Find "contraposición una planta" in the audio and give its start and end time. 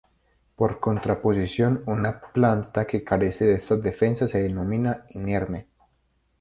0.79-2.87